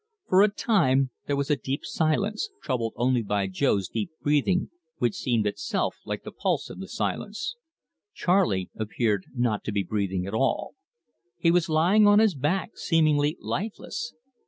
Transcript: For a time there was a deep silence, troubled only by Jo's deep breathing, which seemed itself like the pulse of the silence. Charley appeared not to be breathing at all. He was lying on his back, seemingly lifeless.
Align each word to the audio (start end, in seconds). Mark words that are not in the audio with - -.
For 0.27 0.41
a 0.41 0.47
time 0.49 1.11
there 1.27 1.35
was 1.35 1.51
a 1.51 1.55
deep 1.55 1.81
silence, 1.85 2.49
troubled 2.63 2.93
only 2.95 3.21
by 3.21 3.45
Jo's 3.45 3.87
deep 3.87 4.09
breathing, 4.23 4.71
which 4.97 5.13
seemed 5.13 5.45
itself 5.45 5.97
like 6.05 6.23
the 6.23 6.31
pulse 6.31 6.71
of 6.71 6.79
the 6.79 6.87
silence. 6.87 7.55
Charley 8.15 8.71
appeared 8.73 9.27
not 9.35 9.63
to 9.65 9.71
be 9.71 9.83
breathing 9.83 10.25
at 10.25 10.33
all. 10.33 10.73
He 11.37 11.51
was 11.51 11.69
lying 11.69 12.07
on 12.07 12.17
his 12.17 12.33
back, 12.33 12.79
seemingly 12.79 13.37
lifeless. 13.39 14.15